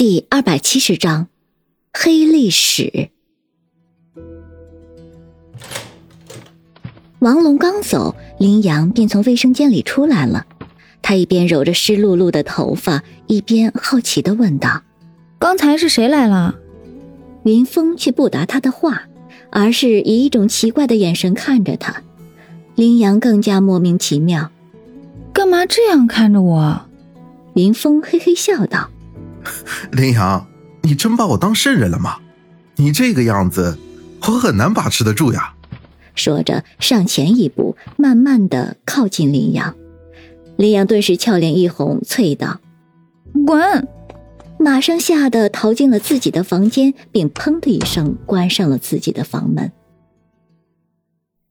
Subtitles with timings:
[0.00, 1.28] 第二百七十章，
[1.92, 3.10] 黑历史。
[7.18, 10.46] 王龙刚走，林阳便从卫生间里出来了。
[11.02, 14.84] 他一边揉着湿漉漉的头发，一边好奇的问道
[15.38, 16.54] ：“刚才是谁来了？”
[17.44, 19.02] 云峰却不答他的话，
[19.50, 22.02] 而是以一种奇怪的眼神看着他。
[22.74, 24.50] 林阳更加莫名其妙
[25.34, 26.86] ：“干嘛这样看着我？”
[27.52, 28.88] 云峰嘿嘿笑道。
[29.92, 30.46] 林阳，
[30.82, 32.18] 你真把我当圣人了吗？
[32.76, 33.78] 你这个样子，
[34.22, 35.54] 我很难把持得住呀。
[36.14, 39.74] 说着，上前一步，慢慢的靠近林阳。
[40.56, 42.60] 林阳顿时俏脸一红，啐道
[43.46, 43.88] ：“滚！”
[44.60, 49.72] 马上吓得逃进了自己的房间，并砰的一声关上了自己的房门。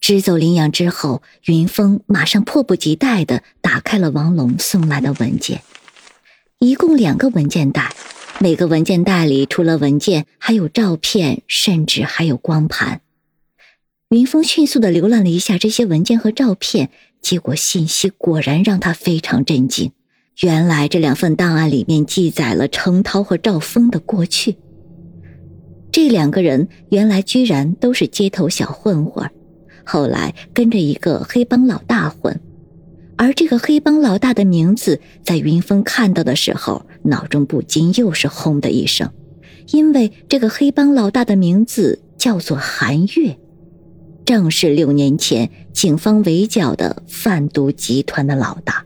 [0.00, 5.62] 支走林阳之后，云峰马上迫不及待的打开了王龙送来的文件。
[6.58, 7.94] 一共两个文件袋，
[8.40, 13.02] 每个文件袋里除了文件，还有照片，甚至还有光盘。
[14.08, 16.88] 云峰迅速的浏览了一下这些文件和照片，
[17.20, 19.92] 结果信息果然让他非常震惊。
[20.40, 24.56] 原来这两份档案里面记载了程涛和赵峰的过去。
[25.92, 29.30] 这两个人原来居然都是街头小混混，
[29.84, 32.40] 后来跟着一个黑帮老大混。
[33.16, 39.10] 而这个黑帮老大的名字，在云峰看到的时候，脑中不禁又是轰的一声，
[39.70, 43.38] 因为这个黑帮老大的名字叫做韩月，
[44.24, 48.84] 正是六年前警方围剿的贩毒集团的老大，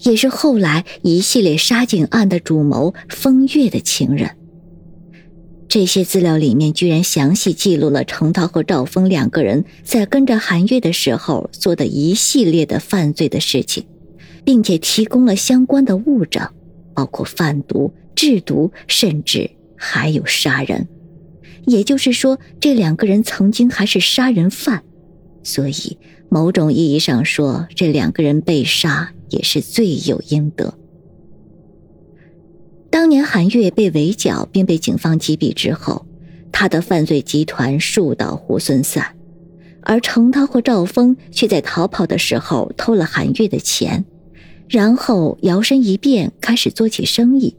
[0.00, 4.36] 也是后来一系列杀警案的主谋风月的情人。
[5.68, 13.84] 这些资料里面居然详细记录了程涛和赵峰两个人在跟着韩月的时候做的一系列的犯罪的事情，
[14.44, 16.48] 并且提供了相关的物证，
[16.94, 20.86] 包括贩毒、制毒，甚至还有杀人。
[21.66, 24.84] 也就是说，这两个人曾经还是杀人犯，
[25.42, 30.78] 所以某种意义上说，这两个人被杀也是罪有应得。
[32.96, 36.06] 当年韩月被围剿并被警方击毙之后，
[36.50, 39.14] 他的犯罪集团树倒猢狲散，
[39.82, 44.02] 而程涛和赵峰却在逃跑的时候偷了韩月的钱，
[44.66, 47.54] 然后摇身一变开始做起生意。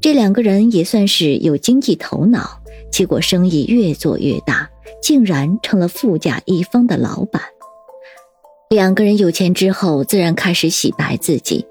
[0.00, 2.60] 这两个人也算是有经济头脑，
[2.90, 4.68] 结果生意越做越大，
[5.00, 7.40] 竟然成了富甲一方的老板。
[8.70, 11.64] 两个人有钱之后，自然开始洗白自己。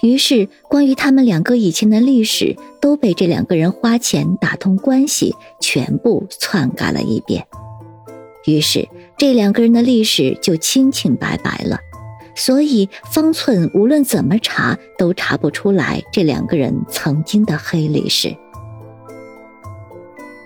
[0.00, 7.44] 于是，关于他们两个以前的历史都被这两个人花钱打通关系，全部篡改了一遍。
[8.46, 11.80] 于是，这两个人的历史就清清白白了。
[12.36, 18.36] 所以，方寸无论怎么查，都查不出来这两个人曾经的黑历史。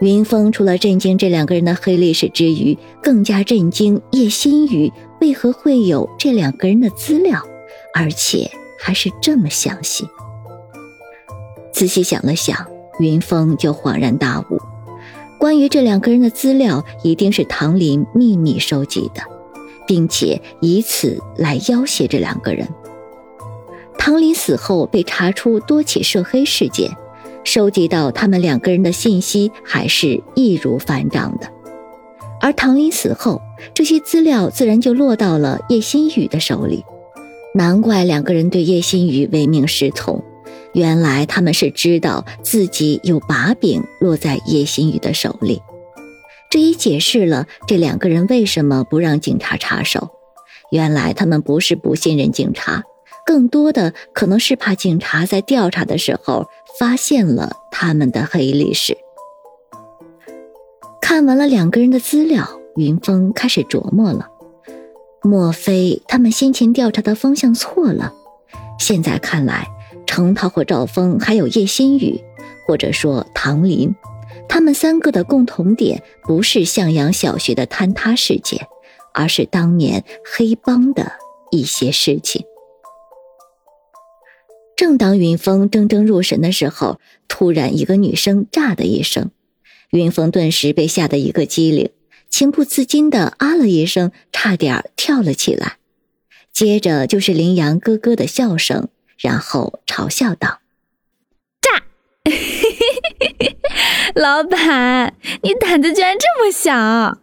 [0.00, 4.90] 云峰除了震惊这两个人的黑历史之余，更加震惊叶心雨
[5.20, 7.46] 为何会有这两个人的资料，
[7.92, 8.50] 而且。
[8.82, 10.08] 还是这么详细。
[11.72, 12.66] 仔细想了想，
[12.98, 14.60] 云峰就恍然大悟：
[15.38, 19.22] 关于这两个人的资料，一定是唐林秘密收集的，
[19.86, 22.68] 并且以此来要挟这两个人。
[23.96, 26.90] 唐林死后被查出多起涉黑事件，
[27.44, 31.48] 收集到他们两个人的信息还是易如反掌的。
[32.40, 33.40] 而唐林死后，
[33.72, 36.84] 这些资料自然就落到了叶心雨的手里。
[37.54, 40.24] 难怪两个人对叶心雨唯命是从，
[40.72, 45.60] 原来他们是知道自己有把柄落在叶心雨的手里。
[46.50, 50.10] 这也解释了这两个人为什么不让警察插手。
[50.70, 52.84] 原来他们不是不信任警察，
[53.26, 56.46] 更多的可能是怕警察在调查的时候
[56.78, 58.96] 发现了他们的黑历史。
[61.02, 64.28] 看完了两个人的资料，云峰开始琢磨了。
[65.24, 68.12] 莫非他们先前调查的方向错了？
[68.78, 69.68] 现在看来，
[70.06, 72.20] 程涛和赵峰还有叶心雨，
[72.66, 73.94] 或者说唐林，
[74.48, 78.66] 他们三个的共同点不是向阳小学的坍塌事件，
[79.14, 81.12] 而是当年黑帮的
[81.52, 82.44] 一些事情。
[84.74, 86.98] 正当云峰怔怔入神的时候，
[87.28, 89.30] 突然一个女生“炸”的一声，
[89.90, 91.90] 云峰顿时被吓得一个机灵。
[92.32, 95.76] 情不自禁的啊了一声，差点跳了起来。
[96.50, 98.88] 接着就是羚羊咯咯的笑声，
[99.18, 100.60] 然后嘲笑道
[101.60, 101.84] ：“炸！
[104.16, 107.18] 老板，你胆子居然这么小！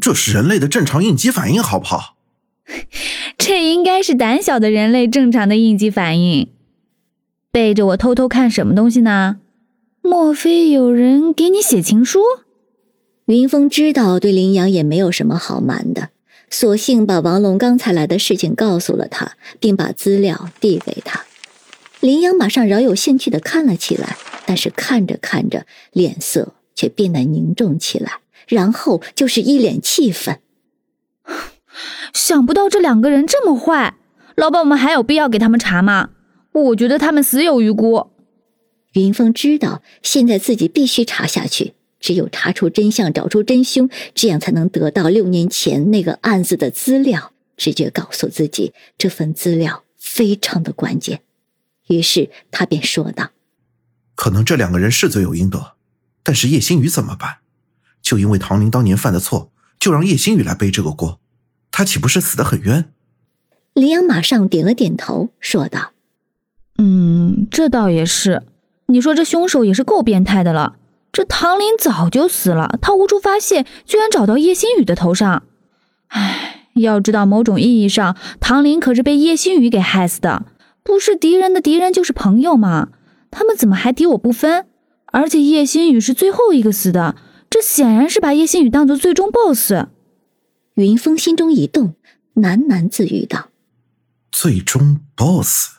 [0.00, 2.14] 这是人类的正常应激反应，好不好？
[3.36, 6.48] 这应该是胆小的人类正常的应激反应。
[7.50, 9.38] 背着我偷偷看什么东西呢？
[10.02, 12.20] 莫非有人给你写情书？
[13.26, 16.10] 云峰知道对林阳也没有什么好瞒的，
[16.48, 21.24] 索性把王龙刚才来的事情告诉了他，并把资料递给他。
[21.98, 30.38] 林阳马上饶有兴趣的看了起来，但是看着看着，脸色却变得凝重起来，然后就是一脸气愤。
[32.14, 33.96] 想不到这两个人这么坏，
[34.36, 36.10] 老板，我们还有必要给他们查吗？
[36.52, 38.06] 我觉得他们死有余辜。
[38.92, 41.74] 云峰知道，现在自己必须查下去。
[42.06, 47.32] 只有查出真相，找出真凶，这样才能得到六年前那个案子的资料。
[47.56, 51.22] 直觉告诉自己，这份资料非常的关键。
[51.88, 53.30] 于是他便说道
[54.14, 55.72] ：“可能这两个人是罪有应得，
[56.22, 57.38] 但是叶星宇怎么办？
[58.00, 59.50] 就因为唐林当年犯的错，
[59.80, 61.18] 就让叶星宇来背这个锅，
[61.72, 62.92] 他岂不是死得很冤？”
[63.74, 65.90] 林阳马上点了点头，说道
[66.78, 68.44] ：“嗯，这倒也是。
[68.86, 70.76] 你说这凶手也是够变态的了。”
[71.16, 75.44] 这唐林早就死了，他无处发泄，居然找到叶星宇的头上。
[76.08, 80.44] 唉，要知道，某种意义上，唐林可是被叶星宇给害死的，
[80.82, 82.90] 不是敌人的敌人就是朋友嘛。
[83.30, 84.66] 他们怎么还敌我不分？
[85.06, 87.16] 而且叶星宇是最后一个死的，
[87.48, 89.86] 这显然是把叶星宇当做最终 BOSS。
[90.74, 91.94] 云峰心中一动，
[92.34, 93.48] 喃喃自语道
[94.30, 95.76] ：“最终 BOSS。”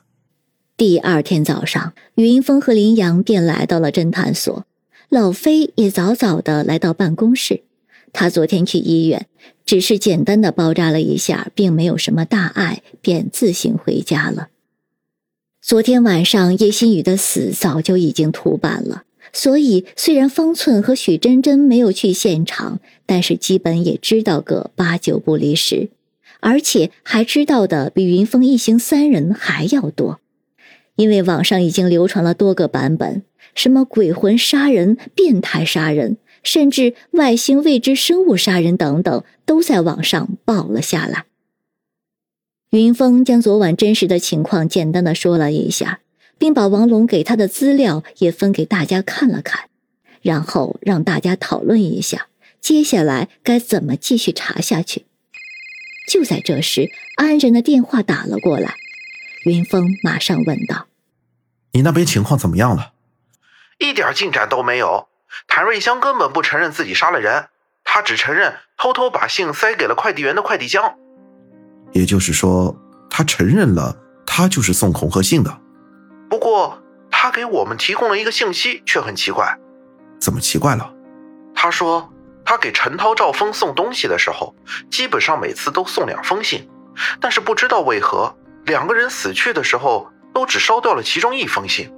[0.75, 4.66] 第二天早上，云峰和林阳便来到了侦探所。
[5.09, 7.62] 老飞也早早的来到办公室，
[8.12, 9.25] 他昨天去医院，
[9.65, 14.50] 只是简单的包扎了一下，并没有什么大碍，便自行回家了。
[15.62, 25.89] 昨天晚上叶新宇的死早就已经图版了，所以虽然方寸和许真真没有去现场，但是基本也知道个八九不离十，
[26.42, 30.19] 而且还知道的比云峰一行三人还要多，
[30.98, 33.24] 因为网上已经流传了多个版本。
[33.56, 41.26] 什么鬼魂杀人、变态杀人，甚至外星未知生物杀人等等，都在网上爆了下来。
[42.72, 46.02] 云峰将昨晚真实的情况简单的说了一下，
[46.38, 49.70] 并把王龙给他的资料也分给大家看了看，
[50.22, 52.28] 然后让大家讨论一下
[52.62, 55.06] 接下来该怎么继续查下去。
[56.12, 58.76] 就在这时，安仁的电话打了过来，
[59.45, 60.88] 云峰马上问道
[61.74, 62.94] ：“你那边情况怎么样了？”
[63.80, 65.07] 一点进展都没有。
[65.48, 67.50] 谭瑞香根本不承认自己杀了人，
[67.84, 70.95] 他只承认偷偷把信塞给了快递员的快递箱。
[71.92, 72.75] 也就是说，
[73.10, 73.95] 他承认了
[74.25, 75.62] 他就是送恐吓信的。
[76.30, 76.81] 不过，
[77.12, 79.57] 他给我们提供了一个信息，却很奇怪。
[80.19, 80.94] 怎么奇怪了？
[81.54, 82.12] 他说
[82.44, 84.56] 他给陈涛、赵峰送东西的时候，
[84.90, 86.68] 基本上每次都送两封信，
[87.19, 88.36] 但是不知道为何
[88.68, 91.90] 两个人死去的时候都只烧掉了其中一封信。